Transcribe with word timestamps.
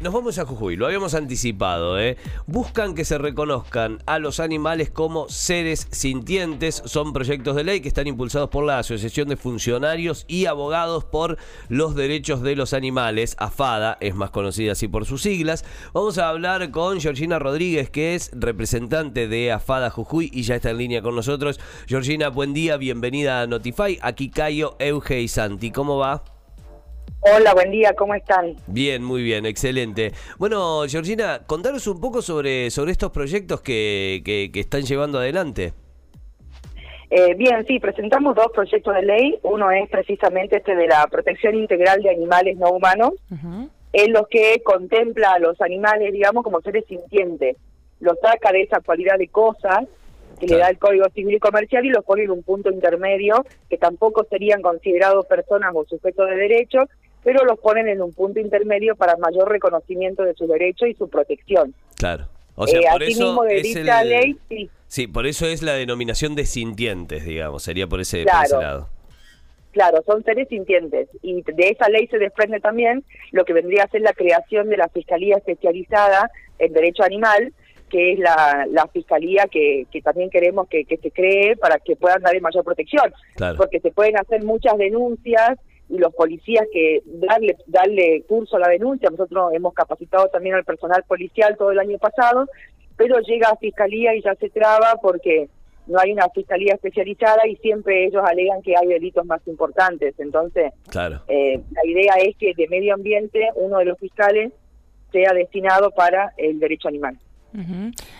Nos 0.00 0.14
vamos 0.14 0.38
a 0.38 0.46
Jujuy, 0.46 0.76
lo 0.76 0.86
habíamos 0.86 1.14
anticipado, 1.14 1.98
¿eh? 1.98 2.16
Buscan 2.46 2.94
que 2.94 3.04
se 3.04 3.18
reconozcan 3.18 3.98
a 4.06 4.20
los 4.20 4.38
animales 4.38 4.90
como 4.90 5.28
seres 5.28 5.88
sintientes. 5.90 6.82
Son 6.84 7.12
proyectos 7.12 7.56
de 7.56 7.64
ley 7.64 7.80
que 7.80 7.88
están 7.88 8.06
impulsados 8.06 8.48
por 8.48 8.62
la 8.62 8.78
Asociación 8.78 9.28
de 9.28 9.36
Funcionarios 9.36 10.24
y 10.28 10.46
Abogados 10.46 11.04
por 11.04 11.36
los 11.68 11.96
Derechos 11.96 12.42
de 12.42 12.54
los 12.54 12.74
Animales. 12.74 13.34
AFADA 13.40 13.98
es 14.00 14.14
más 14.14 14.30
conocida 14.30 14.70
así 14.70 14.86
por 14.86 15.04
sus 15.04 15.22
siglas. 15.22 15.64
Vamos 15.92 16.16
a 16.18 16.28
hablar 16.28 16.70
con 16.70 17.00
Georgina 17.00 17.40
Rodríguez, 17.40 17.90
que 17.90 18.14
es 18.14 18.30
representante 18.34 19.26
de 19.26 19.50
AFADA 19.50 19.90
Jujuy 19.90 20.30
y 20.32 20.44
ya 20.44 20.54
está 20.54 20.70
en 20.70 20.78
línea 20.78 21.02
con 21.02 21.16
nosotros. 21.16 21.58
Georgina, 21.88 22.28
buen 22.28 22.54
día, 22.54 22.76
bienvenida 22.76 23.40
a 23.40 23.48
Notify. 23.48 23.98
Aquí 24.00 24.30
Cayo, 24.30 24.76
Euge 24.78 25.20
y 25.22 25.26
Santi. 25.26 25.72
¿Cómo 25.72 25.98
va? 25.98 26.37
Hola, 27.20 27.52
buen 27.52 27.72
día, 27.72 27.94
¿cómo 27.94 28.14
están? 28.14 28.54
Bien, 28.68 29.02
muy 29.02 29.22
bien, 29.22 29.44
excelente. 29.44 30.12
Bueno, 30.38 30.82
Georgina, 30.88 31.40
contanos 31.46 31.86
un 31.88 32.00
poco 32.00 32.22
sobre, 32.22 32.70
sobre 32.70 32.92
estos 32.92 33.10
proyectos 33.10 33.60
que, 33.60 34.22
que, 34.24 34.60
están 34.60 34.82
llevando 34.82 35.18
adelante. 35.18 35.72
Eh, 37.10 37.34
bien, 37.34 37.66
sí, 37.66 37.80
presentamos 37.80 38.36
dos 38.36 38.48
proyectos 38.54 38.94
de 38.94 39.02
ley. 39.02 39.38
Uno 39.42 39.70
es 39.72 39.88
precisamente 39.90 40.58
este 40.58 40.76
de 40.76 40.86
la 40.86 41.06
protección 41.08 41.56
integral 41.56 42.02
de 42.02 42.10
animales 42.10 42.56
no 42.56 42.70
humanos, 42.70 43.14
en 43.92 44.12
los 44.12 44.28
que 44.28 44.62
contempla 44.64 45.32
a 45.32 45.38
los 45.40 45.60
animales, 45.60 46.12
digamos, 46.12 46.44
como 46.44 46.60
seres 46.60 46.84
sintientes. 46.86 47.56
Los 47.98 48.16
saca 48.20 48.52
de 48.52 48.62
esa 48.62 48.80
cualidad 48.80 49.18
de 49.18 49.26
cosas 49.26 49.86
que 50.38 50.46
le 50.46 50.56
da 50.56 50.68
el 50.68 50.78
Código 50.78 51.08
Civil 51.14 51.34
y 51.34 51.40
Comercial 51.40 51.84
y 51.84 51.90
los 51.90 52.04
pone 52.04 52.22
en 52.22 52.30
un 52.30 52.44
punto 52.44 52.70
intermedio 52.70 53.44
que 53.68 53.76
tampoco 53.76 54.24
serían 54.30 54.62
considerados 54.62 55.26
personas 55.26 55.72
o 55.74 55.84
sujetos 55.84 56.28
de 56.28 56.36
derechos, 56.36 56.88
pero 57.24 57.44
los 57.44 57.58
ponen 57.58 57.88
en 57.88 58.02
un 58.02 58.12
punto 58.12 58.40
intermedio 58.40 58.96
para 58.96 59.16
mayor 59.16 59.50
reconocimiento 59.50 60.22
de 60.22 60.34
sus 60.34 60.48
derechos 60.48 60.88
y 60.88 60.94
su 60.94 61.08
protección. 61.08 61.74
Claro. 61.96 62.26
O 62.54 62.66
sea, 62.66 62.80
eh, 62.80 62.84
por 62.90 63.02
eso 63.02 63.44
es 63.44 63.74
ley, 63.76 64.36
sí. 64.88 65.06
por 65.06 65.26
eso 65.26 65.46
es 65.46 65.62
la 65.62 65.74
denominación 65.74 66.34
de 66.34 66.44
sintientes, 66.44 67.24
digamos, 67.24 67.62
sería 67.62 67.86
por 67.86 68.00
ese, 68.00 68.24
lado. 68.24 68.88
Claro, 69.70 70.02
son 70.04 70.24
seres 70.24 70.48
sintientes 70.48 71.08
y 71.22 71.42
de 71.42 71.68
esa 71.68 71.88
ley 71.88 72.08
se 72.08 72.18
desprende 72.18 72.58
también 72.58 73.04
lo 73.30 73.44
que 73.44 73.52
vendría 73.52 73.84
a 73.84 73.88
ser 73.88 74.00
la 74.00 74.12
creación 74.12 74.70
de 74.70 74.76
la 74.76 74.88
Fiscalía 74.88 75.36
Especializada 75.36 76.32
en 76.58 76.72
Derecho 76.72 77.04
Animal, 77.04 77.52
que 77.88 78.14
es 78.14 78.18
la, 78.18 78.66
la 78.70 78.86
fiscalía 78.88 79.46
que, 79.50 79.86
que 79.90 80.02
también 80.02 80.30
queremos 80.30 80.68
que, 80.68 80.84
que 80.84 80.96
se 80.96 81.10
cree 81.10 81.56
para 81.56 81.78
que 81.78 81.96
puedan 81.96 82.22
darle 82.22 82.40
mayor 82.40 82.64
protección. 82.64 83.12
Porque 83.56 83.80
se 83.80 83.90
pueden 83.92 84.18
hacer 84.18 84.42
muchas 84.42 84.76
denuncias 84.78 85.58
y 85.88 85.98
los 85.98 86.14
policías 86.14 86.66
que 86.72 87.02
darle 87.06 87.56
darle 87.66 88.22
curso 88.28 88.56
a 88.56 88.60
la 88.60 88.68
denuncia, 88.68 89.10
nosotros 89.10 89.52
hemos 89.52 89.74
capacitado 89.74 90.28
también 90.28 90.54
al 90.54 90.64
personal 90.64 91.02
policial 91.06 91.56
todo 91.56 91.70
el 91.70 91.78
año 91.78 91.98
pasado, 91.98 92.46
pero 92.96 93.18
llega 93.20 93.48
a 93.48 93.56
fiscalía 93.56 94.14
y 94.14 94.22
ya 94.22 94.34
se 94.34 94.50
traba 94.50 94.96
porque 95.00 95.48
no 95.86 95.98
hay 95.98 96.12
una 96.12 96.28
fiscalía 96.28 96.74
especializada 96.74 97.46
y 97.46 97.56
siempre 97.56 98.06
ellos 98.06 98.22
alegan 98.24 98.60
que 98.62 98.76
hay 98.76 98.86
delitos 98.86 99.24
más 99.24 99.40
importantes. 99.46 100.14
Entonces, 100.18 100.72
claro. 100.90 101.22
eh, 101.28 101.60
la 101.72 101.86
idea 101.86 102.14
es 102.22 102.36
que 102.36 102.52
de 102.54 102.68
medio 102.68 102.94
ambiente 102.94 103.48
uno 103.54 103.78
de 103.78 103.86
los 103.86 103.98
fiscales 103.98 104.52
sea 105.10 105.32
destinado 105.32 105.90
para 105.90 106.34
el 106.36 106.60
derecho 106.60 106.88
animal. 106.88 107.18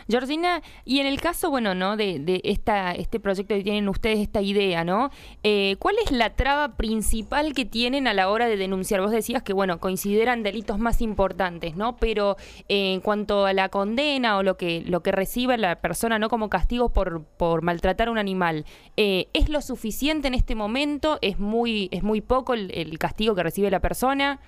Georgina, 0.08 0.62
y 0.84 1.00
en 1.00 1.06
el 1.06 1.20
caso, 1.20 1.50
bueno, 1.50 1.75
¿no? 1.75 1.97
De, 1.97 2.19
de, 2.19 2.41
esta, 2.44 2.92
este 2.92 3.20
proyecto 3.20 3.55
que 3.55 3.62
tienen 3.62 3.89
ustedes, 3.89 4.19
esta 4.19 4.41
idea, 4.41 4.84
¿no? 4.84 5.11
Eh, 5.42 5.77
¿Cuál 5.78 5.97
es 6.05 6.11
la 6.11 6.34
traba 6.34 6.77
principal 6.77 7.53
que 7.53 7.64
tienen 7.64 8.09
a 8.09 8.14
la 8.14 8.31
hora 8.31 8.48
de 8.48 8.56
denunciar? 8.56 9.00
Vos 9.00 9.11
decías 9.11 9.42
que, 9.42 9.53
bueno, 9.53 9.78
consideran 9.78 10.42
delitos 10.42 10.78
más 10.78 11.00
importantes, 11.00 11.76
¿no? 11.76 11.97
Pero 11.97 12.37
eh, 12.69 12.94
en 12.94 13.00
cuanto 13.00 13.47
a 13.47 13.53
la 13.53 13.69
condena 13.69 14.38
o 14.38 14.43
lo 14.43 14.56
que, 14.56 14.82
lo 14.87 15.03
que 15.03 15.12
recibe 15.12 15.56
la 15.59 15.76
persona, 15.76 16.19
¿no? 16.19 16.28
Como 16.28 16.49
castigo 16.49 16.93
por, 16.93 17.25
por 17.25 17.62
maltratar 17.62 18.09
a 18.09 18.10
un 18.10 18.19
animal, 18.19 18.65
eh, 18.97 19.28
¿es 19.32 19.49
lo 19.49 19.60
suficiente 19.60 20.28
en 20.28 20.34
este 20.34 20.55
momento? 20.55 21.19
¿Es 21.22 21.38
muy, 21.38 21.88
es 21.93 22.03
muy 22.03 22.20
poco 22.20 22.55
el 22.55 22.99
castigo 22.99 23.34
que 23.34 23.43
recibe 23.43 23.70
la 23.70 23.81
persona? 23.81 24.41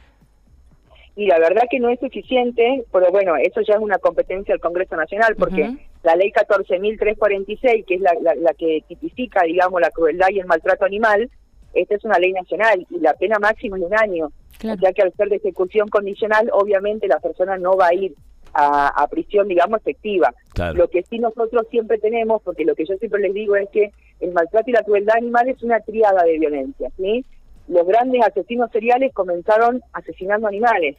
Y 1.21 1.27
la 1.27 1.39
verdad 1.39 1.65
que 1.71 1.79
no 1.79 1.91
es 1.91 2.01
suficiente, 2.01 2.83
pero 2.91 3.11
bueno, 3.11 3.37
eso 3.37 3.61
ya 3.61 3.75
es 3.75 3.81
una 3.81 3.99
competencia 3.99 4.55
del 4.55 4.61
Congreso 4.63 4.97
Nacional, 4.97 5.37
porque 5.39 5.77
la 6.03 6.17
ley 6.17 6.33
14.346, 6.33 7.85
que 7.85 7.97
es 7.97 8.01
la, 8.01 8.15
la, 8.37 8.55
que 8.55 8.83
tipifica, 8.89 9.43
digamos, 9.43 9.83
la 9.83 9.91
crueldad 9.91 10.29
y 10.31 10.39
el 10.39 10.47
maltrato 10.47 10.87
animal, 10.87 11.29
esta 11.75 11.95
es 11.95 12.05
una 12.07 12.19
ley 12.19 12.33
nacional 12.33 12.87
y 12.89 13.01
la 13.01 13.13
pena 13.13 13.39
máxima 13.39 13.77
es 13.77 13.83
un 13.83 13.95
año, 13.95 14.33
ya 14.63 14.93
que 14.95 15.03
al 15.03 15.13
ser 15.13 15.29
de 15.29 15.37
ejecución 15.37 15.89
condicional, 15.89 16.49
obviamente 16.55 17.07
la 17.07 17.19
persona 17.19 17.59
no 17.59 17.77
va 17.77 17.89
a 17.89 17.95
ir 17.95 18.15
a, 18.55 19.07
prisión, 19.11 19.47
digamos, 19.47 19.79
efectiva. 19.81 20.33
Lo 20.73 20.89
que 20.89 21.03
sí 21.03 21.19
nosotros 21.19 21.67
siempre 21.71 21.99
tenemos, 21.99 22.41
porque 22.41 22.65
lo 22.65 22.75
que 22.75 22.87
yo 22.87 22.97
siempre 22.97 23.21
les 23.21 23.35
digo 23.35 23.57
es 23.57 23.69
que 23.69 23.93
el 24.21 24.33
maltrato 24.33 24.71
y 24.71 24.73
la 24.73 24.85
crueldad 24.85 25.19
animal 25.19 25.51
es 25.51 25.63
una 25.63 25.81
triada 25.81 26.23
de 26.25 26.39
violencia, 26.39 26.91
¿sí? 26.97 27.27
Los 27.69 27.87
grandes 27.87 28.23
asesinos 28.27 28.71
seriales 28.73 29.13
comenzaron 29.13 29.83
asesinando 29.93 30.49
animales, 30.49 30.97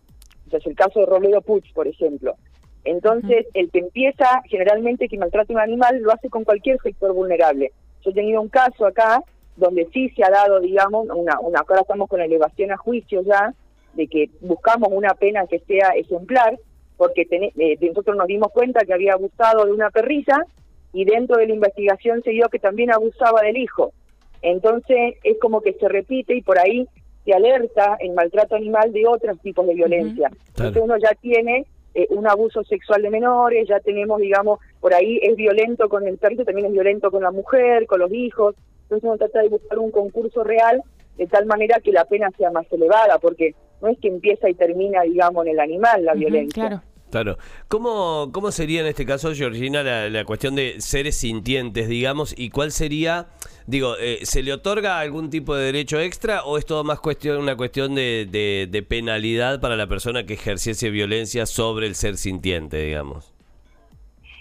es 0.57 0.65
el 0.65 0.75
caso 0.75 0.99
de 0.99 1.05
Robledo 1.05 1.41
Puch, 1.41 1.73
por 1.73 1.87
ejemplo. 1.87 2.35
Entonces, 2.83 3.45
el 3.53 3.69
que 3.69 3.79
empieza 3.79 4.41
generalmente 4.45 5.07
que 5.07 5.17
maltrata 5.17 5.53
un 5.53 5.59
animal 5.59 5.99
lo 5.99 6.11
hace 6.11 6.29
con 6.29 6.43
cualquier 6.43 6.79
sector 6.81 7.13
vulnerable. 7.13 7.71
Yo 8.03 8.11
he 8.11 8.13
tenido 8.13 8.41
un 8.41 8.49
caso 8.49 8.85
acá 8.85 9.23
donde 9.55 9.87
sí 9.93 10.09
se 10.09 10.23
ha 10.23 10.29
dado, 10.29 10.59
digamos, 10.59 11.07
una, 11.09 11.39
una 11.39 11.59
ahora 11.59 11.81
estamos 11.81 12.09
con 12.09 12.21
elevación 12.21 12.71
a 12.71 12.77
juicio 12.77 13.21
ya, 13.21 13.53
de 13.93 14.07
que 14.07 14.29
buscamos 14.39 14.89
una 14.91 15.13
pena 15.13 15.45
que 15.47 15.59
sea 15.59 15.89
ejemplar, 15.89 16.57
porque 16.97 17.27
eh, 17.29 17.77
nosotros 17.81 18.15
nos 18.15 18.27
dimos 18.27 18.51
cuenta 18.51 18.85
que 18.85 18.93
había 18.93 19.13
abusado 19.13 19.65
de 19.65 19.71
una 19.71 19.89
perrilla 19.89 20.45
y 20.93 21.05
dentro 21.05 21.37
de 21.37 21.47
la 21.47 21.53
investigación 21.53 22.21
se 22.23 22.31
dio 22.31 22.49
que 22.49 22.59
también 22.59 22.91
abusaba 22.91 23.41
del 23.41 23.57
hijo. 23.57 23.93
Entonces 24.41 25.15
es 25.23 25.37
como 25.39 25.61
que 25.61 25.73
se 25.73 25.87
repite 25.87 26.35
y 26.35 26.41
por 26.41 26.57
ahí 26.57 26.87
se 27.25 27.33
alerta 27.33 27.97
el 27.99 28.13
maltrato 28.13 28.55
animal 28.55 28.91
de 28.91 29.07
otros 29.07 29.39
tipos 29.41 29.65
de 29.67 29.75
violencia. 29.75 30.31
Entonces 30.47 30.81
uno 30.81 30.97
ya 30.97 31.13
tiene 31.21 31.65
eh, 31.93 32.07
un 32.09 32.27
abuso 32.27 32.63
sexual 32.63 33.01
de 33.01 33.09
menores, 33.09 33.67
ya 33.67 33.79
tenemos, 33.79 34.19
digamos, 34.19 34.59
por 34.79 34.93
ahí 34.93 35.19
es 35.21 35.35
violento 35.35 35.89
con 35.89 36.07
el 36.07 36.17
perrito, 36.17 36.45
también 36.45 36.67
es 36.67 36.73
violento 36.73 37.11
con 37.11 37.23
la 37.23 37.31
mujer, 37.31 37.85
con 37.85 37.99
los 37.99 38.11
hijos. 38.11 38.55
Entonces 38.83 39.03
uno 39.07 39.17
trata 39.17 39.41
de 39.41 39.49
buscar 39.49 39.79
un 39.79 39.91
concurso 39.91 40.43
real 40.43 40.81
de 41.17 41.27
tal 41.27 41.45
manera 41.45 41.79
que 41.83 41.91
la 41.91 42.05
pena 42.05 42.31
sea 42.37 42.49
más 42.51 42.65
elevada, 42.71 43.19
porque 43.19 43.53
no 43.81 43.89
es 43.89 43.99
que 43.99 44.07
empieza 44.07 44.49
y 44.49 44.53
termina, 44.53 45.01
digamos, 45.01 45.45
en 45.45 45.51
el 45.53 45.59
animal 45.59 46.05
la 46.05 46.13
violencia. 46.13 46.67
Claro. 46.67 46.81
Claro. 47.11 47.37
¿Cómo, 47.67 48.31
¿Cómo 48.31 48.51
sería 48.51 48.81
en 48.81 48.87
este 48.87 49.05
caso, 49.05 49.33
Georgina, 49.35 49.83
la, 49.83 50.09
la 50.09 50.25
cuestión 50.25 50.55
de 50.55 50.81
seres 50.81 51.17
sintientes, 51.17 51.87
digamos, 51.87 52.33
y 52.37 52.49
cuál 52.49 52.71
sería 52.71 53.27
Digo, 53.67 53.95
eh, 53.99 54.19
¿se 54.23 54.41
le 54.43 54.53
otorga 54.53 54.99
algún 54.99 55.29
tipo 55.29 55.55
de 55.55 55.65
derecho 55.65 55.99
extra 55.99 56.43
o 56.43 56.57
es 56.57 56.65
todo 56.65 56.83
más 56.83 56.99
cuestión, 56.99 57.37
una 57.37 57.55
cuestión 57.55 57.95
de, 57.95 58.27
de, 58.69 58.83
penalidad 58.83 59.61
para 59.61 59.75
la 59.75 59.87
persona 59.87 60.25
que 60.25 60.33
ejerciese 60.33 60.89
violencia 60.89 61.45
sobre 61.45 61.87
el 61.87 61.95
ser 61.95 62.17
sintiente, 62.17 62.83
digamos? 62.83 63.33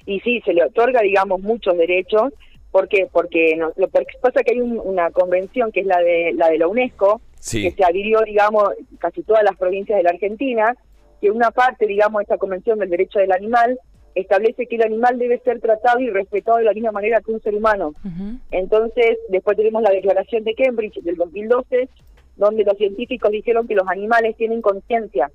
Y 0.06 0.20
sí, 0.20 0.41
se 0.44 0.54
le 0.54 0.64
otorga, 0.64 1.02
digamos, 1.02 1.41
muchos 1.42 1.76
derechos. 1.76 2.32
¿Por 2.72 2.88
qué? 2.88 3.08
Porque 3.12 3.56
no, 3.56 3.72
lo 3.76 3.88
que 3.88 4.04
pasa 4.20 4.42
que 4.42 4.52
hay 4.52 4.60
una 4.60 5.10
convención 5.10 5.70
que 5.70 5.81
es 5.81 5.87
la 5.87 6.00
de 6.00 6.32
la 6.34 6.48
de 6.48 6.58
la 6.58 6.66
UNESCO, 6.66 7.20
que 7.52 7.70
se 7.70 7.84
adhirió, 7.84 8.20
digamos, 8.22 8.70
casi 8.98 9.22
todas 9.22 9.44
las 9.44 9.56
provincias 9.56 9.98
de 9.98 10.02
la 10.02 10.10
Argentina, 10.10 10.76
que 11.20 11.31
una 11.31 11.50
parte, 11.50 11.86
digamos, 11.86 12.20
de 12.20 12.25
esta 12.25 12.38
convención 12.38 12.78
del 12.78 12.91
derecho 12.91 13.19
del 13.19 13.32
animal 13.32 13.78
establece 14.14 14.66
que 14.66 14.76
el 14.76 14.82
animal 14.82 15.19
debe 15.19 15.38
ser 15.41 15.60
tratado 15.60 16.00
y 16.00 16.10
respetado 16.10 16.58
de 16.58 16.64
la 16.64 16.72
misma 16.72 16.92
manera 16.92 17.20
que 17.20 17.32
un 17.32 17.42
ser 17.42 17.54
humano. 17.54 17.94
Entonces, 18.50 19.19
después 19.28 19.56
tenemos 19.56 19.82
la 19.82 19.90
declaración 19.90 20.44
de 20.44 20.55
Cambridge 20.55 21.00
del 21.02 21.17
2012, 21.17 21.88
donde 22.37 22.64
los 22.64 22.76
científicos 22.76 23.31
dijeron 23.31 23.69
que 23.69 23.75
los 23.75 23.87
animales 23.88 24.37
tienen 24.37 24.62
conciencia 24.62 25.31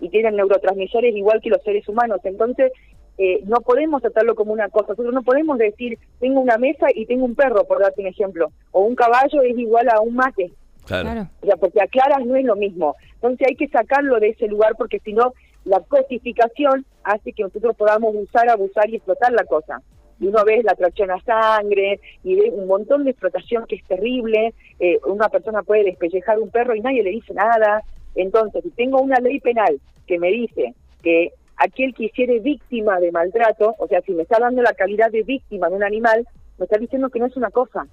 y 0.00 0.08
tienen 0.10 0.36
neurotransmisores 0.36 1.14
igual 1.16 1.40
que 1.40 1.50
los 1.50 1.62
seres 1.62 1.88
humanos. 1.88 2.20
Entonces, 2.24 2.72
eh, 3.16 3.40
no 3.44 3.60
podemos 3.60 4.02
tratarlo 4.02 4.34
como 4.34 4.52
una 4.52 4.68
cosa. 4.68 4.88
Nosotros 4.90 5.14
no 5.14 5.22
podemos 5.22 5.58
decir, 5.58 5.98
tengo 6.20 6.40
una 6.40 6.58
mesa 6.58 6.86
y 6.94 7.06
tengo 7.06 7.24
un 7.24 7.34
perro, 7.34 7.64
por 7.64 7.80
darte 7.80 8.00
un 8.00 8.08
ejemplo, 8.08 8.50
o 8.72 8.82
un 8.82 8.94
caballo 8.94 9.42
es 9.42 9.56
igual 9.56 9.88
a 9.88 10.00
un 10.00 10.14
mate. 10.14 10.52
Claro. 10.86 11.28
O 11.40 11.46
sea, 11.46 11.56
porque 11.56 11.80
aclaras 11.80 12.24
no 12.24 12.36
es 12.36 12.44
lo 12.44 12.56
mismo. 12.56 12.96
Entonces 13.14 13.46
hay 13.48 13.56
que 13.56 13.68
sacarlo 13.68 14.20
de 14.20 14.30
ese 14.30 14.48
lugar 14.48 14.74
porque 14.76 15.00
si 15.00 15.12
no 15.12 15.32
la 15.64 15.80
cosificación 15.80 16.84
hace 17.02 17.32
que 17.32 17.42
nosotros 17.42 17.74
podamos 17.76 18.14
usar, 18.14 18.48
abusar 18.48 18.88
y 18.90 18.96
explotar 18.96 19.32
la 19.32 19.44
cosa. 19.44 19.80
Y 20.20 20.28
uno 20.28 20.44
ve 20.44 20.62
la 20.62 20.72
atracción 20.72 21.10
a 21.10 21.20
sangre 21.22 22.00
y 22.22 22.36
ve 22.36 22.50
un 22.50 22.66
montón 22.66 23.04
de 23.04 23.10
explotación 23.10 23.66
que 23.66 23.76
es 23.76 23.84
terrible. 23.84 24.54
Eh, 24.78 24.98
una 25.06 25.28
persona 25.28 25.62
puede 25.62 25.84
despellejar 25.84 26.38
un 26.38 26.50
perro 26.50 26.74
y 26.74 26.80
nadie 26.80 27.02
le 27.02 27.10
dice 27.10 27.34
nada. 27.34 27.82
Entonces, 28.14 28.62
si 28.62 28.70
tengo 28.70 29.00
una 29.00 29.16
ley 29.16 29.40
penal 29.40 29.80
que 30.06 30.18
me 30.18 30.30
dice 30.30 30.74
que 31.02 31.32
aquel 31.56 31.94
que 31.94 32.04
hiciere 32.04 32.40
víctima 32.40 33.00
de 33.00 33.10
maltrato, 33.10 33.74
o 33.78 33.88
sea, 33.88 34.00
si 34.02 34.12
me 34.12 34.22
está 34.22 34.38
dando 34.38 34.62
la 34.62 34.74
calidad 34.74 35.10
de 35.10 35.22
víctima 35.22 35.68
de 35.68 35.76
un 35.76 35.84
animal, 35.84 36.26
nos 36.58 36.66
está 36.66 36.78
diciendo 36.78 37.10
que 37.10 37.18
no 37.18 37.26
es 37.26 37.36
una 37.36 37.50
cosa, 37.50 37.86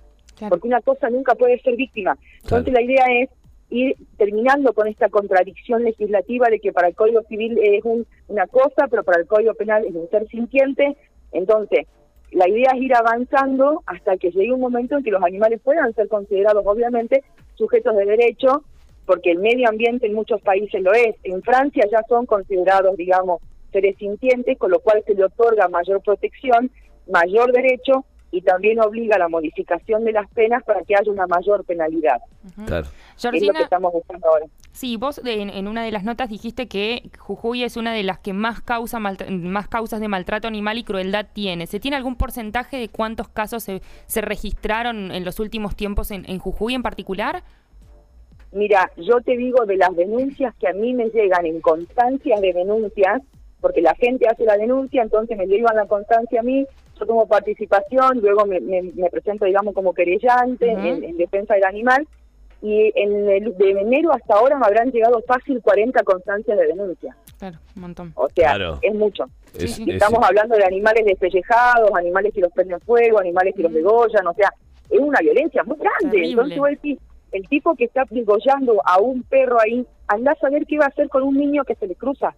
porque 0.49 0.67
una 0.67 0.81
cosa 0.81 1.09
nunca 1.09 1.35
puede 1.35 1.59
ser 1.59 1.75
víctima. 1.75 2.17
Entonces 2.43 2.73
la 2.73 2.81
idea 2.81 3.05
es 3.21 3.29
ir 3.69 3.95
terminando 4.17 4.73
con 4.73 4.87
esta 4.87 5.09
contradicción 5.09 5.83
legislativa 5.83 6.47
de 6.49 6.59
que 6.59 6.73
para 6.73 6.89
el 6.89 6.95
Código 6.95 7.21
Civil 7.23 7.57
es 7.61 7.83
una 8.27 8.47
cosa, 8.47 8.87
pero 8.89 9.03
para 9.03 9.21
el 9.21 9.27
Código 9.27 9.53
Penal 9.53 9.85
es 9.85 9.95
un 9.95 10.09
ser 10.09 10.27
sintiente. 10.27 10.97
Entonces, 11.31 11.87
la 12.31 12.47
idea 12.49 12.71
es 12.75 12.81
ir 12.81 12.93
avanzando 12.93 13.81
hasta 13.85 14.17
que 14.17 14.31
llegue 14.31 14.51
un 14.51 14.59
momento 14.59 14.97
en 14.97 15.03
que 15.03 15.11
los 15.11 15.23
animales 15.23 15.61
puedan 15.63 15.93
ser 15.93 16.09
considerados, 16.09 16.65
obviamente, 16.65 17.23
sujetos 17.55 17.95
de 17.95 18.05
derecho, 18.05 18.63
porque 19.05 19.31
el 19.31 19.39
medio 19.39 19.69
ambiente 19.69 20.07
en 20.07 20.13
muchos 20.13 20.41
países 20.41 20.81
lo 20.81 20.93
es. 20.93 21.15
En 21.23 21.41
Francia 21.41 21.85
ya 21.89 22.03
son 22.07 22.25
considerados, 22.25 22.95
digamos, 22.97 23.41
seres 23.71 23.95
sintientes, 23.97 24.57
con 24.57 24.71
lo 24.71 24.79
cual 24.79 25.01
se 25.05 25.15
le 25.15 25.23
otorga 25.23 25.69
mayor 25.69 26.01
protección, 26.01 26.71
mayor 27.07 27.53
derecho 27.53 28.05
y 28.31 28.41
también 28.41 28.79
obliga 28.79 29.17
a 29.17 29.19
la 29.19 29.27
modificación 29.27 30.05
de 30.05 30.13
las 30.13 30.29
penas 30.31 30.63
para 30.63 30.83
que 30.83 30.95
haya 30.95 31.11
una 31.11 31.27
mayor 31.27 31.65
penalidad. 31.65 32.17
Claro. 32.65 32.87
es 33.17 33.43
lo 33.43 33.53
que 33.53 33.63
estamos 33.63 33.91
buscando 33.91 34.27
ahora. 34.27 34.45
Sí, 34.71 34.95
vos 34.95 35.21
en, 35.25 35.67
una 35.67 35.83
de 35.83 35.91
las 35.91 36.05
notas 36.05 36.29
dijiste 36.29 36.67
que 36.67 37.09
Jujuy 37.19 37.63
es 37.63 37.75
una 37.75 37.93
de 37.93 38.03
las 38.03 38.19
que 38.19 38.31
más, 38.31 38.61
causa 38.61 38.99
más 38.99 39.67
causas 39.67 39.99
de 39.99 40.07
maltrato 40.07 40.47
animal 40.47 40.77
y 40.77 40.83
crueldad 40.83 41.27
tiene. 41.33 41.67
¿Se 41.67 41.79
tiene 41.79 41.97
algún 41.97 42.15
porcentaje 42.15 42.77
de 42.77 42.87
cuántos 42.87 43.27
casos 43.27 43.63
se, 43.63 43.81
se 44.07 44.21
registraron 44.21 45.11
en 45.11 45.25
los 45.25 45.39
últimos 45.39 45.75
tiempos 45.75 46.09
en, 46.11 46.23
en 46.29 46.39
Jujuy 46.39 46.73
en 46.73 46.83
particular? 46.83 47.43
Mira, 48.53 48.91
yo 48.97 49.21
te 49.21 49.37
digo 49.37 49.65
de 49.65 49.77
las 49.77 49.95
denuncias 49.95 50.53
que 50.55 50.67
a 50.67 50.73
mí 50.73 50.93
me 50.93 51.09
llegan 51.09 51.45
en 51.45 51.61
constancias 51.61 52.41
de 52.41 52.53
denuncias, 52.53 53.21
porque 53.61 53.81
la 53.81 53.95
gente 53.95 54.27
hace 54.27 54.43
la 54.43 54.57
denuncia, 54.57 55.01
entonces 55.01 55.37
me 55.37 55.47
llevan 55.47 55.77
la 55.77 55.85
constancia 55.85 56.41
a 56.41 56.43
mí, 56.43 56.65
yo 57.01 57.07
tomo 57.07 57.27
participación, 57.27 58.19
luego 58.21 58.45
me, 58.45 59.09
presento, 59.09 59.45
digamos, 59.45 59.73
como 59.73 59.93
querellante 59.93 60.69
en, 60.69 61.17
defensa 61.17 61.55
del 61.55 61.65
animal, 61.65 62.07
y 62.61 62.91
en 62.95 63.27
el, 63.27 63.57
de 63.57 63.71
enero 63.71 64.13
hasta 64.13 64.35
ahora 64.35 64.57
me 64.57 64.67
habrán 64.67 64.91
llegado 64.91 65.19
fácil 65.25 65.61
40 65.61 66.03
constancias 66.03 66.57
de 66.57 66.67
denuncia. 66.67 67.15
Claro, 67.39 67.57
un 67.75 67.81
montón. 67.81 68.11
O 68.15 68.29
sea, 68.29 68.55
es 68.81 68.93
mucho. 68.93 69.25
Estamos 69.55 70.23
hablando 70.23 70.55
de 70.55 70.63
animales 70.63 71.03
despellejados, 71.05 71.89
animales 71.95 72.33
que 72.33 72.41
los 72.41 72.51
prenden 72.53 72.79
fuego, 72.81 73.19
animales 73.19 73.55
que 73.55 73.63
los 73.63 73.73
degollan, 73.73 74.27
o 74.27 74.33
sea, 74.33 74.53
es 74.89 74.99
una 74.99 75.19
violencia 75.21 75.63
muy 75.63 75.77
grande. 75.77 76.29
Entonces 76.29 76.57
vos 76.57 76.69
decís, 76.69 76.99
el 77.31 77.47
tipo 77.47 77.75
que 77.75 77.85
está 77.85 78.03
degollando 78.11 78.79
a 78.85 78.99
un 78.99 79.23
perro 79.23 79.59
ahí, 79.59 79.85
anda 80.07 80.33
a 80.33 80.35
saber 80.35 80.67
qué 80.67 80.77
va 80.77 80.85
a 80.85 80.89
hacer 80.89 81.09
con 81.09 81.23
un 81.23 81.35
niño 81.35 81.63
que 81.63 81.75
se 81.75 81.87
le 81.87 81.95
cruza. 81.95 82.35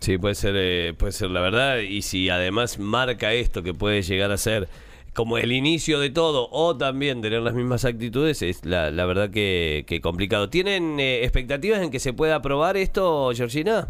Sí, 0.00 0.16
puede 0.16 0.34
ser, 0.34 0.54
eh, 0.56 0.94
puede 0.98 1.12
ser 1.12 1.30
la 1.30 1.40
verdad. 1.40 1.78
Y 1.78 2.02
si 2.02 2.30
además 2.30 2.78
marca 2.78 3.32
esto 3.32 3.62
que 3.62 3.74
puede 3.74 4.02
llegar 4.02 4.30
a 4.32 4.38
ser 4.38 4.68
como 5.14 5.38
el 5.38 5.52
inicio 5.52 6.00
de 6.00 6.08
todo 6.08 6.48
o 6.50 6.76
también 6.76 7.20
tener 7.20 7.42
las 7.42 7.54
mismas 7.54 7.84
actitudes, 7.84 8.42
es 8.42 8.64
la, 8.64 8.90
la 8.90 9.04
verdad 9.04 9.30
que, 9.30 9.84
que 9.86 10.00
complicado. 10.00 10.48
¿Tienen 10.48 10.98
eh, 11.00 11.22
expectativas 11.22 11.82
en 11.82 11.90
que 11.90 11.98
se 11.98 12.12
pueda 12.12 12.36
aprobar 12.36 12.76
esto, 12.76 13.30
Georgina? 13.34 13.88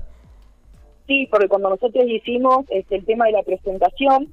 Sí, 1.06 1.28
porque 1.30 1.48
cuando 1.48 1.70
nosotros 1.70 2.04
hicimos 2.08 2.64
este, 2.70 2.96
el 2.96 3.04
tema 3.04 3.26
de 3.26 3.32
la 3.32 3.42
presentación, 3.42 4.32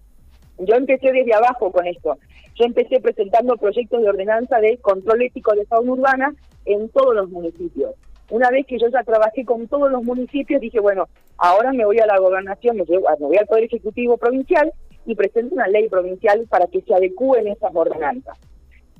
yo 0.59 0.75
empecé 0.75 1.11
desde 1.11 1.33
abajo 1.33 1.71
con 1.71 1.85
esto. 1.85 2.17
Yo 2.55 2.65
empecé 2.65 2.99
presentando 2.99 3.55
proyectos 3.57 4.01
de 4.01 4.09
ordenanza 4.09 4.59
de 4.59 4.77
control 4.77 5.21
ético 5.21 5.53
de 5.53 5.65
fauna 5.65 5.91
urbana 5.91 6.33
en 6.65 6.89
todos 6.89 7.15
los 7.15 7.29
municipios. 7.29 7.91
Una 8.29 8.49
vez 8.49 8.65
que 8.65 8.77
yo 8.77 8.87
ya 8.89 9.03
trabajé 9.03 9.45
con 9.45 9.67
todos 9.67 9.89
los 9.89 10.03
municipios, 10.03 10.59
dije, 10.59 10.79
bueno, 10.79 11.07
ahora 11.37 11.71
me 11.71 11.85
voy 11.85 11.99
a 11.99 12.05
la 12.05 12.19
gobernación, 12.19 12.77
me, 12.77 12.83
voy 12.83 13.37
al 13.37 13.47
Poder 13.47 13.63
Ejecutivo 13.63 14.17
Provincial 14.17 14.73
y 15.05 15.15
presento 15.15 15.55
una 15.55 15.67
ley 15.67 15.87
provincial 15.87 16.45
para 16.49 16.67
que 16.67 16.81
se 16.81 16.93
adecúen 16.93 17.47
esas 17.47 17.73
ordenanzas. 17.73 18.37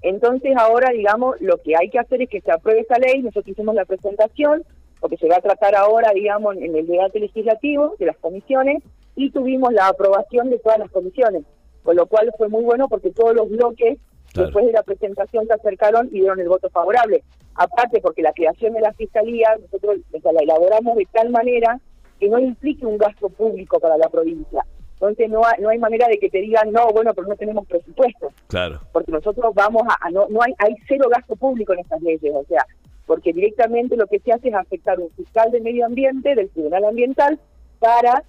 Entonces 0.02 0.56
ahora, 0.58 0.92
digamos, 0.92 1.36
lo 1.42 1.58
que 1.58 1.76
hay 1.76 1.90
que 1.90 2.00
hacer 2.00 2.22
es 2.22 2.30
que 2.30 2.40
se 2.40 2.52
apruebe 2.52 2.82
esa 2.82 2.98
ley, 3.00 3.22
nosotros 3.22 3.50
hicimos 3.50 3.76
la 3.76 3.84
presentación, 3.84 4.64
porque 5.02 5.18
se 5.18 5.28
va 5.28 5.38
a 5.38 5.42
tratar 5.42 5.76
ahora, 5.76 6.12
digamos, 6.14 6.56
en 6.56 6.76
el 6.76 6.88
debate 6.88 7.20
legislativo 7.20 7.96
de 8.00 8.06
las 8.06 8.18
comisiones, 8.18 8.82
y 9.16 9.32
tuvimos 9.32 9.74
la 9.74 9.88
aprobación 9.88 10.50
de 10.50 10.60
todas 10.60 10.80
las 10.80 10.92
comisiones, 10.92 11.44
con 11.84 11.96
lo 11.96 12.06
cual 12.06 12.32
fue 12.38 12.48
muy 12.48 12.64
bueno 12.64 12.88
porque 12.88 13.10
todos 13.10 13.36
los 13.36 13.50
bloques 13.50 13.98
Después 14.44 14.66
de 14.66 14.72
la 14.72 14.84
presentación 14.84 15.48
se 15.48 15.54
acercaron 15.54 16.08
y 16.08 16.20
dieron 16.20 16.40
el 16.40 16.50
voto 16.50 16.70
favorable. 16.70 17.24
Aparte, 17.56 18.00
porque 18.02 18.22
la 18.22 18.34
creación 18.34 18.74
de 18.74 18.82
la 18.82 18.94
fiscalía, 18.94 19.50
nosotros 19.60 19.98
la 20.12 20.42
elaboramos 20.42 20.96
de 20.96 21.08
tal 21.12 21.30
manera 21.30 21.80
que 22.20 22.30
no 22.30 22.40
implique 22.40 22.86
un 22.86 22.98
gasto 22.98 23.30
público 23.30 23.80
para 23.80 23.98
la 23.98 24.10
provincia. 24.10 24.66
Entonces 24.94 25.30
no 25.30 25.46
hay, 25.46 25.62
no 25.62 25.70
hay 25.70 25.78
manera 25.78 26.08
de 26.08 26.18
que 26.18 26.30
te 26.30 26.40
digan, 26.40 26.72
no, 26.72 26.88
bueno, 26.92 27.14
pero 27.14 27.28
no 27.28 27.36
tenemos 27.36 27.68
presupuesto. 27.68 28.32
Claro. 28.48 28.80
Porque 28.92 29.12
nosotros 29.12 29.54
vamos 29.54 29.84
a, 29.88 30.10
no, 30.10 30.28
no 30.30 30.42
hay, 30.42 30.54
hay 30.58 30.76
cero 30.88 31.08
gasto 31.10 31.36
público 31.36 31.74
en 31.74 31.80
estas 31.80 32.02
leyes, 32.02 32.34
o 32.34 32.44
sea, 32.46 32.66
porque 33.06 33.32
directamente 33.32 33.96
lo 33.96 34.08
que 34.08 34.20
se 34.20 34.34
hace 34.34 34.50
es 34.50 34.56
afectar 34.56 35.00
un 35.00 35.12
fiscal 35.12 35.52
de 35.52 35.62
medio 35.62 35.86
ambiente, 35.86 36.34
del 36.34 36.50
Tribunal 36.50 36.86
Ambiental, 36.86 37.40
para 37.80 38.24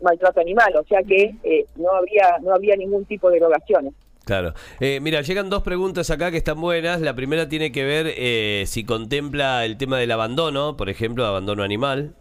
maltrato 0.00 0.40
animal, 0.40 0.74
o 0.76 0.84
sea 0.84 1.02
que 1.02 1.34
eh, 1.42 1.66
no 1.76 1.90
habría 1.90 2.38
no 2.42 2.52
habría 2.52 2.76
ningún 2.76 3.04
tipo 3.06 3.30
de 3.30 3.38
erogaciones. 3.38 3.94
Claro. 4.26 4.54
Eh, 4.80 4.98
mira, 5.00 5.20
llegan 5.20 5.48
dos 5.50 5.62
preguntas 5.62 6.10
acá 6.10 6.32
que 6.32 6.38
están 6.38 6.60
buenas. 6.60 7.00
La 7.00 7.14
primera 7.14 7.48
tiene 7.48 7.70
que 7.70 7.84
ver 7.84 8.06
eh, 8.08 8.64
si 8.66 8.84
contempla 8.84 9.64
el 9.64 9.78
tema 9.78 9.98
del 9.98 10.10
abandono, 10.10 10.76
por 10.76 10.88
ejemplo, 10.90 11.24
abandono 11.24 11.62
animal. 11.62 12.12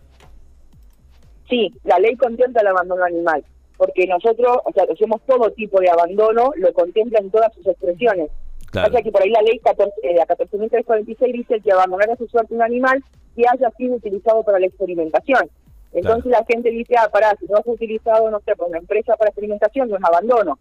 Sí, 1.49 1.73
la 1.83 1.97
ley 1.97 2.15
contempla 2.15 2.61
el 2.61 2.67
abandono 2.67 3.03
animal, 3.05 3.43
porque 3.75 4.05
nosotros, 4.05 4.55
o 4.65 4.71
sea, 4.71 4.83
hacemos 4.83 5.19
todo 5.25 5.49
tipo 5.53 5.79
de 5.79 5.89
abandono, 5.89 6.51
lo 6.57 6.71
contempla 6.73 7.17
en 7.17 7.31
todas 7.31 7.51
sus 7.55 7.65
expresiones. 7.65 8.29
O 8.67 8.91
sea 8.91 9.01
que 9.01 9.11
por 9.11 9.23
ahí 9.23 9.31
la 9.31 9.41
ley 9.41 9.57
14, 9.63 9.91
eh, 10.03 10.17
14.346 10.27 11.33
dice 11.33 11.59
que 11.59 11.71
abandonar 11.71 12.11
a 12.11 12.17
su 12.17 12.27
suerte 12.27 12.53
un 12.53 12.61
animal 12.61 13.03
que 13.35 13.45
haya 13.51 13.71
sido 13.77 13.95
utilizado 13.95 14.43
para 14.43 14.59
la 14.59 14.67
experimentación. 14.67 15.49
Entonces 15.91 16.31
la 16.31 16.45
gente 16.45 16.69
dice, 16.69 16.93
ah, 16.99 17.09
pará, 17.11 17.35
si 17.39 17.47
no 17.47 17.57
es 17.57 17.65
utilizado, 17.65 18.29
no 18.29 18.41
sé, 18.41 18.55
por 18.55 18.67
una 18.67 18.77
empresa 18.77 19.15
para 19.15 19.29
experimentación, 19.29 19.89
no 19.89 19.97
es 19.97 20.03
abandono. 20.03 20.59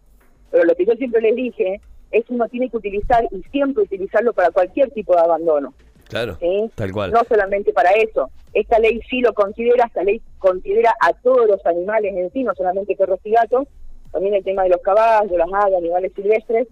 Pero 0.51 0.63
lo 0.63 0.75
que 0.75 0.85
yo 0.85 0.93
siempre 0.93 1.21
les 1.21 1.35
dije 1.35 1.81
es 2.11 2.25
que 2.25 2.33
uno 2.33 2.47
tiene 2.47 2.69
que 2.69 2.77
utilizar 2.77 3.27
y 3.31 3.41
siempre 3.51 3.83
utilizarlo 3.83 4.33
para 4.33 4.51
cualquier 4.51 4.91
tipo 4.91 5.13
de 5.15 5.21
abandono. 5.21 5.73
Claro, 6.07 6.37
tal 6.75 6.91
cual. 6.91 7.11
No 7.11 7.23
solamente 7.27 7.73
para 7.73 7.91
eso. 7.91 8.29
Esta 8.53 8.79
ley 8.79 9.01
sí 9.09 9.21
lo 9.21 9.33
considera, 9.33 9.85
esta 9.85 10.03
ley 10.03 10.21
considera 10.37 10.93
a 11.01 11.13
todos 11.13 11.47
los 11.47 11.65
animales 11.65 12.15
en 12.15 12.31
sí, 12.31 12.43
no 12.43 12.53
solamente 12.55 12.95
perros 12.95 13.19
y 13.23 13.31
gatos, 13.31 13.67
también 14.11 14.35
el 14.35 14.43
tema 14.43 14.63
de 14.63 14.69
los 14.69 14.81
caballos, 14.81 15.37
las 15.37 15.51
aves, 15.51 15.75
animales 15.77 16.13
silvestres. 16.15 16.67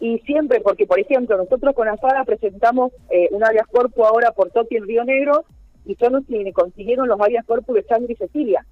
Y 0.00 0.18
siempre, 0.20 0.60
porque 0.60 0.86
por 0.86 0.98
ejemplo, 0.98 1.36
nosotros 1.36 1.74
con 1.74 1.88
AFADA 1.88 2.24
presentamos 2.24 2.92
eh, 3.10 3.28
un 3.30 3.44
área 3.44 3.64
corpo 3.70 4.06
ahora 4.06 4.32
por 4.32 4.50
Tokio 4.50 4.78
en 4.78 4.88
Río 4.88 5.04
Negro 5.04 5.44
y 5.84 5.94
son 5.96 6.14
los 6.14 6.26
que 6.26 6.52
consiguieron 6.52 7.08
los 7.08 7.20
áreas 7.20 7.44
corpo 7.44 7.74
de 7.74 7.82
sangre 7.84 8.14
y 8.14 8.16
Cecilia, 8.16 8.64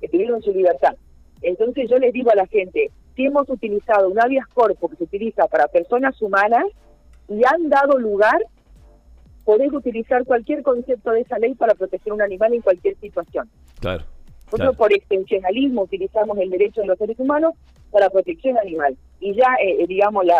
que 0.00 0.08
tuvieron 0.08 0.42
su 0.42 0.52
libertad. 0.52 0.96
Entonces 1.42 1.88
yo 1.88 1.98
les 1.98 2.12
digo 2.12 2.30
a 2.30 2.36
la 2.36 2.46
gente, 2.46 2.90
si 3.16 3.24
hemos 3.24 3.48
utilizado 3.48 4.08
un 4.08 4.20
habeas 4.20 4.46
corpus 4.48 4.90
que 4.90 4.96
se 4.96 5.04
utiliza 5.04 5.46
para 5.48 5.66
personas 5.68 6.20
humanas 6.20 6.64
y 7.28 7.40
han 7.44 7.68
dado 7.68 7.98
lugar, 7.98 8.38
podés 9.44 9.72
utilizar 9.72 10.24
cualquier 10.24 10.62
concepto 10.62 11.12
de 11.12 11.22
esa 11.22 11.38
ley 11.38 11.54
para 11.54 11.74
proteger 11.74 12.12
un 12.12 12.20
animal 12.20 12.52
en 12.52 12.60
cualquier 12.60 12.96
situación. 13.00 13.48
Claro. 13.80 14.04
Nosotros 14.46 14.76
por 14.76 14.92
extensionalismo 14.92 15.82
utilizamos 15.82 16.38
el 16.38 16.50
derecho 16.50 16.82
de 16.82 16.88
los 16.88 16.98
seres 16.98 17.18
humanos 17.18 17.54
para 17.90 18.10
protección 18.10 18.58
animal. 18.58 18.96
Y 19.18 19.34
ya, 19.34 19.56
eh, 19.60 19.78
eh, 19.80 19.86
digamos, 19.88 20.24
la, 20.24 20.38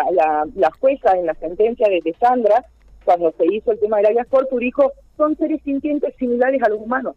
la, 0.55 0.71
jueza 0.79 1.17
en 1.17 1.25
la 1.25 1.33
sentencia 1.35 1.87
de, 1.89 2.15
Sandra, 2.19 2.63
cuando 3.03 3.33
se 3.37 3.45
hizo 3.53 3.71
el 3.71 3.79
tema 3.79 3.97
del 3.97 4.07
habeas 4.07 4.27
corpus, 4.27 4.59
dijo, 4.59 4.93
son 5.17 5.35
seres 5.37 5.61
sintientes 5.63 6.13
similares 6.17 6.61
a 6.63 6.69
los 6.69 6.79
humanos. 6.79 7.15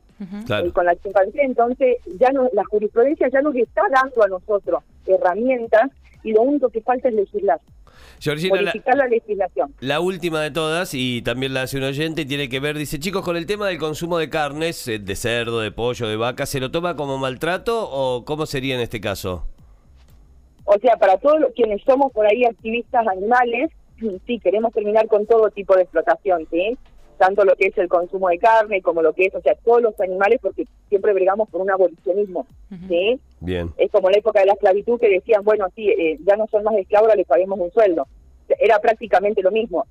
Y 0.65 0.71
con 0.71 0.87
la 0.87 0.97
chimpancé, 0.97 1.43
entonces, 1.43 1.97
ya 2.19 2.31
no, 2.33 2.49
la 2.53 2.65
jurisprudencia 2.65 3.29
ya 3.29 3.43
nos 3.43 3.55
está 3.55 3.83
dando 3.91 4.23
a 4.23 4.29
nosotros 4.29 4.83
herramientas 5.07 5.91
y 6.23 6.33
lo 6.33 6.43
único 6.43 6.69
que 6.69 6.81
falta 6.83 7.09
es 7.09 7.15
legislar. 7.15 7.61
modificar 8.51 8.97
la, 8.97 9.07
legislación. 9.07 9.75
La 9.81 10.01
última 10.01 10.43
de 10.43 10.51
todas, 10.51 10.95
y 10.95 11.23
también 11.23 11.55
la 11.55 11.63
hace 11.63 11.79
un 11.79 11.85
oyente, 11.85 12.25
tiene 12.25 12.49
que 12.49 12.61
ver, 12.61 12.77
dice, 12.77 12.99
chicos, 12.99 13.25
con 13.25 13.37
el 13.37 13.47
tema 13.47 13.69
del 13.69 13.79
consumo 13.79 14.19
de 14.19 14.29
carnes, 14.29 14.87
eh, 14.89 14.99
de 14.99 15.17
cerdo, 15.17 15.61
de 15.61 15.71
pollo, 15.71 16.09
de 16.09 16.17
vaca, 16.17 16.47
¿se 16.47 16.61
lo 16.61 16.71
toma 16.71 16.97
como 16.97 17.19
maltrato 17.19 17.89
o 17.91 18.25
cómo 18.25 18.47
sería 18.47 18.75
en 18.75 18.81
este 18.81 19.01
caso? 19.01 19.47
O 20.65 20.79
sea, 20.79 20.97
para 20.97 21.17
todos 21.17 21.47
quienes 21.55 21.83
somos 21.83 22.13
por 22.13 22.27
ahí 22.27 22.45
activistas 22.45 23.07
animales, 23.07 23.71
sí, 24.27 24.39
queremos 24.39 24.73
terminar 24.73 25.07
con 25.09 25.27
todo 25.27 25.51
tipo 25.51 25.75
de 25.75 25.83
explotación, 25.83 26.47
¿sí? 26.51 26.77
Tanto 27.21 27.45
lo 27.45 27.55
que 27.55 27.67
es 27.67 27.77
el 27.77 27.87
consumo 27.87 28.31
de 28.31 28.39
carne 28.39 28.81
como 28.81 29.03
lo 29.03 29.13
que 29.13 29.27
es, 29.27 29.35
o 29.35 29.43
sea, 29.43 29.55
todos 29.63 29.83
los 29.83 30.01
animales, 30.01 30.39
porque 30.41 30.65
siempre 30.89 31.13
bregamos 31.13 31.51
por 31.51 31.61
un 31.61 31.71
abolicionismo, 31.71 32.47
¿sí? 32.89 33.21
Bien. 33.41 33.71
Es 33.77 33.91
como 33.93 34.09
la 34.09 34.17
época 34.17 34.41
de 34.41 34.47
la 34.47 34.55
esclavitud 34.55 34.99
que 34.99 35.11
decían, 35.11 35.45
bueno, 35.45 35.67
sí, 35.77 35.91
eh, 35.91 36.19
ya 36.25 36.37
no 36.37 36.47
son 36.47 36.65
más 36.65 36.75
esclavos, 36.77 37.15
les 37.15 37.27
paguemos 37.27 37.61
un 37.61 37.71
sueldo. 37.73 38.07
Era 38.59 38.79
prácticamente 38.79 39.43
lo 39.43 39.51
mismo. 39.51 39.87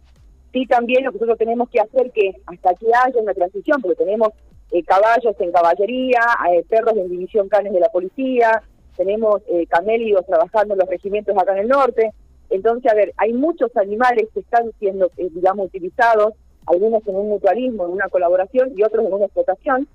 Sí, 0.52 0.66
también 0.66 1.06
lo 1.06 1.12
que 1.12 1.20
nosotros 1.20 1.38
tenemos 1.38 1.70
que 1.70 1.80
hacer 1.80 2.10
que 2.12 2.34
hasta 2.48 2.74
que 2.74 2.88
haya 2.88 3.22
una 3.22 3.36
transición, 3.36 3.80
porque 3.80 4.04
tenemos 4.04 4.30
eh, 4.72 4.84
caballos 4.84 5.36
en 5.40 5.52
caballería, 5.52 6.22
eh, 6.52 6.66
perros 6.68 6.98
en 6.98 7.10
división 7.10 7.48
canes 7.48 7.74
de 7.74 7.80
la 7.80 7.90
policía, 7.90 8.64
tenemos 8.98 9.42
camélidos 9.70 10.26
trabajando 10.26 10.74
en 10.74 10.80
los 10.80 10.90
regimientos 10.90 11.38
acá 11.38 11.54
en 11.54 11.60
el 11.60 11.68
norte, 11.70 12.12
Entonces, 12.50 12.92
a 12.92 12.96
ver, 12.96 13.14
hay 13.18 13.32
muchos 13.34 13.70
animales 13.78 14.28
que 14.34 14.42
están 14.42 14.72
siendo, 14.80 15.12
eh, 15.18 15.30
digamos, 15.32 15.68
utilizados, 15.68 16.34
algunos 16.70 17.06
en 17.08 17.16
un 17.16 17.30
mutualismo, 17.30 17.86
en 17.86 17.92
una 17.92 18.10
colaboración 18.10 18.74
y 18.76 18.84
otros 18.84 19.06
en 19.06 19.14
una 19.14 19.26
explotación. 19.26 19.88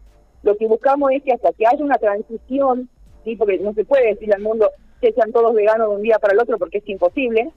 Lo 0.43 0.57
que 0.57 0.67
buscamos 0.67 1.13
es 1.13 1.23
que 1.23 1.33
hasta 1.33 1.53
que 1.53 1.67
haya 1.67 1.85
una 1.85 1.99
transición, 1.99 2.89
¿sí? 3.25 3.37
porque 3.37 3.59
no 3.59 3.73
se 3.75 3.85
puede 3.85 4.09
decir 4.09 4.35
al 4.35 4.43
mundo 4.43 4.71
que 5.01 5.13
sean 5.13 5.33
todos 5.33 5.55
veganos 5.55 5.89
de 5.89 5.97
un 5.97 6.03
día 6.03 6.19
para 6.19 6.35
el 6.35 6.41
otro 6.41 6.59
porque 6.59 6.79
es 6.79 6.89
imposible. 6.89 7.51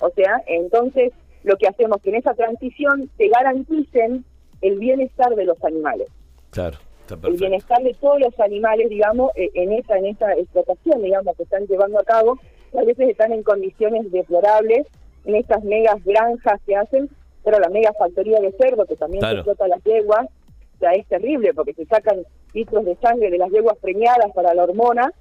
O 0.00 0.10
sea, 0.10 0.42
entonces 0.46 1.12
lo 1.44 1.56
que 1.56 1.68
hacemos 1.68 1.98
es 1.98 2.02
que 2.02 2.10
en 2.10 2.16
esa 2.16 2.34
transición 2.34 3.10
se 3.16 3.28
garanticen 3.28 4.24
el 4.60 4.78
bienestar 4.78 5.34
de 5.34 5.44
los 5.44 5.62
animales. 5.64 6.08
Claro. 6.50 6.78
El 7.22 7.36
bienestar 7.36 7.80
de 7.82 7.94
todos 7.94 8.18
los 8.18 8.38
animales, 8.40 8.88
digamos, 8.90 9.30
eh, 9.36 9.50
en 9.54 9.72
esta 9.72 9.96
en 9.96 10.06
esta 10.06 10.32
explotación, 10.32 11.02
digamos, 11.02 11.36
que 11.36 11.44
están 11.44 11.66
llevando 11.68 12.00
a 12.00 12.04
cabo, 12.04 12.36
a 12.76 12.82
veces 12.82 13.10
están 13.10 13.32
en 13.32 13.44
condiciones 13.44 14.10
deplorables, 14.10 14.88
en 15.24 15.36
estas 15.36 15.62
megas 15.62 16.02
granjas 16.04 16.60
que 16.66 16.74
hacen, 16.74 17.08
pero 17.46 17.60
la 17.60 17.68
mega 17.68 17.92
factoría 17.92 18.40
de 18.40 18.50
cerdo, 18.58 18.86
que 18.86 18.96
también 18.96 19.22
se 19.22 19.30
explota 19.34 19.68
las 19.68 19.80
yeguas, 19.84 20.26
o 20.26 20.78
sea, 20.80 20.90
es 20.94 21.06
terrible 21.06 21.54
porque 21.54 21.74
se 21.74 21.86
sacan 21.86 22.24
litros 22.52 22.84
de 22.84 22.96
sangre 22.96 23.30
de 23.30 23.38
las 23.38 23.52
yeguas 23.52 23.76
premiadas 23.80 24.32
para 24.34 24.52
la 24.52 24.64
hormona, 24.64 25.12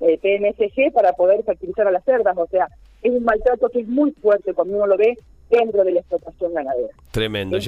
eh, 0.00 0.16
PMSG, 0.16 0.90
para 0.94 1.12
poder 1.12 1.44
fertilizar 1.44 1.86
a 1.86 1.90
las 1.90 2.02
cerdas, 2.02 2.34
o 2.34 2.46
sea, 2.46 2.66
es 3.02 3.12
un 3.12 3.22
maltrato 3.24 3.68
que 3.68 3.80
es 3.80 3.88
muy 3.88 4.10
fuerte 4.12 4.54
cuando 4.54 4.74
uno 4.74 4.86
lo 4.86 4.96
ve 4.96 5.18
dentro 5.50 5.84
de 5.84 5.92
la 5.92 6.00
explotación 6.00 6.54
ganadera. 6.54 6.88
Tremendo. 7.10 7.58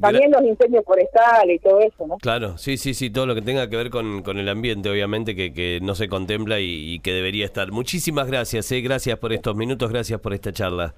También 0.00 0.30
los 0.30 0.42
incendios 0.42 0.84
forestales 0.84 1.56
y 1.56 1.58
todo 1.58 1.80
eso, 1.80 2.06
¿no? 2.06 2.18
Claro, 2.18 2.56
sí, 2.56 2.76
sí, 2.76 2.94
sí, 2.94 3.10
todo 3.10 3.26
lo 3.26 3.34
que 3.34 3.42
tenga 3.42 3.68
que 3.68 3.76
ver 3.76 3.90
con, 3.90 4.22
con 4.22 4.38
el 4.38 4.48
ambiente, 4.48 4.88
obviamente, 4.88 5.34
que, 5.34 5.52
que 5.52 5.80
no 5.82 5.96
se 5.96 6.08
contempla 6.08 6.60
y, 6.60 6.94
y, 6.94 7.00
que 7.00 7.12
debería 7.12 7.44
estar. 7.46 7.72
Muchísimas 7.72 8.28
gracias, 8.28 8.70
eh, 8.70 8.80
gracias 8.80 9.18
por 9.18 9.32
estos 9.32 9.56
minutos, 9.56 9.90
gracias 9.90 10.20
por 10.20 10.34
esta 10.34 10.52
charla. 10.52 10.94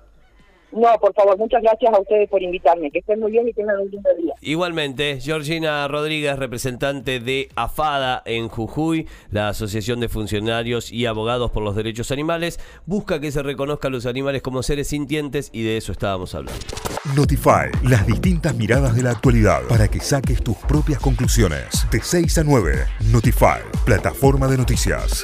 No, 0.74 0.98
por 1.00 1.14
favor, 1.14 1.38
muchas 1.38 1.62
gracias 1.62 1.94
a 1.94 2.00
ustedes 2.00 2.28
por 2.28 2.42
invitarme. 2.42 2.90
Que 2.90 2.98
estén 2.98 3.20
muy 3.20 3.30
bien 3.30 3.48
y 3.48 3.52
tengan 3.52 3.78
un 3.80 3.90
lindo 3.90 4.10
día. 4.20 4.34
Igualmente, 4.40 5.20
Georgina 5.20 5.86
Rodríguez, 5.86 6.36
representante 6.36 7.20
de 7.20 7.48
AFADA 7.54 8.22
en 8.24 8.48
Jujuy, 8.48 9.06
la 9.30 9.48
Asociación 9.48 10.00
de 10.00 10.08
Funcionarios 10.08 10.92
y 10.92 11.06
Abogados 11.06 11.52
por 11.52 11.62
los 11.62 11.76
Derechos 11.76 12.10
Animales, 12.10 12.58
busca 12.86 13.20
que 13.20 13.30
se 13.30 13.42
reconozcan 13.42 13.92
los 13.92 14.04
animales 14.04 14.42
como 14.42 14.64
seres 14.64 14.88
sintientes 14.88 15.50
y 15.52 15.62
de 15.62 15.76
eso 15.76 15.92
estábamos 15.92 16.34
hablando. 16.34 16.60
Notify, 17.14 17.70
las 17.84 18.04
distintas 18.06 18.56
miradas 18.56 18.96
de 18.96 19.02
la 19.02 19.10
actualidad 19.10 19.62
para 19.68 19.86
que 19.86 20.00
saques 20.00 20.42
tus 20.42 20.56
propias 20.56 20.98
conclusiones. 20.98 21.86
De 21.92 22.00
6 22.00 22.38
a 22.38 22.44
9, 22.44 22.72
Notify, 23.12 23.60
plataforma 23.84 24.48
de 24.48 24.58
noticias. 24.58 25.22